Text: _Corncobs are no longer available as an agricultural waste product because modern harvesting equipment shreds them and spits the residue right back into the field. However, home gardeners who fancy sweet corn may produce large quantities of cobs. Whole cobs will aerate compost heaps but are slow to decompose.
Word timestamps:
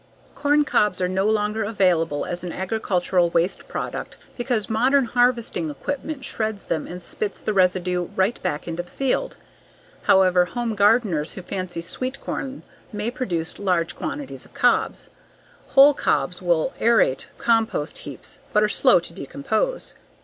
_Corncobs 0.35 0.99
are 0.99 1.07
no 1.07 1.29
longer 1.29 1.63
available 1.63 2.25
as 2.25 2.43
an 2.43 2.51
agricultural 2.51 3.29
waste 3.29 3.67
product 3.67 4.17
because 4.35 4.67
modern 4.67 5.05
harvesting 5.05 5.69
equipment 5.69 6.25
shreds 6.25 6.65
them 6.65 6.87
and 6.87 7.03
spits 7.03 7.39
the 7.39 7.53
residue 7.53 8.05
right 8.15 8.41
back 8.41 8.67
into 8.67 8.81
the 8.81 8.89
field. 8.89 9.37
However, 10.09 10.45
home 10.45 10.73
gardeners 10.73 11.33
who 11.33 11.43
fancy 11.43 11.81
sweet 11.81 12.19
corn 12.19 12.63
may 12.91 13.11
produce 13.11 13.59
large 13.59 13.95
quantities 13.95 14.43
of 14.43 14.55
cobs. 14.55 15.11
Whole 15.67 15.93
cobs 15.93 16.41
will 16.41 16.73
aerate 16.79 17.27
compost 17.37 17.99
heaps 17.99 18.39
but 18.53 18.63
are 18.63 18.69
slow 18.69 18.99
to 19.01 19.13
decompose. 19.13 19.93